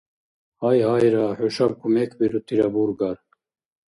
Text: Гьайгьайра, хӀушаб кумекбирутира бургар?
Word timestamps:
Гьайгьайра, 0.59 1.25
хӀушаб 1.37 1.71
кумекбирутира 1.79 2.67
бургар? 2.73 3.17